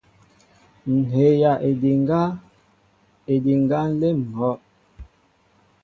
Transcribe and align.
Ŋhɛjaʼédiŋga, 0.97 2.21
édiŋga 3.33 3.79
nlém 3.91 4.17
ŋhɔʼ. 4.35 4.59